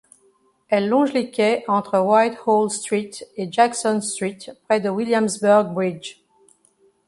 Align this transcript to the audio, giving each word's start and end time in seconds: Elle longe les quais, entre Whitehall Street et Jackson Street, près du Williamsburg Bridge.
Elle 0.69 0.89
longe 0.89 1.13
les 1.13 1.29
quais, 1.29 1.63
entre 1.67 1.99
Whitehall 1.99 2.71
Street 2.71 3.11
et 3.37 3.51
Jackson 3.51 4.01
Street, 4.01 4.39
près 4.63 4.79
du 4.81 4.89
Williamsburg 4.89 5.65
Bridge. 5.75 6.21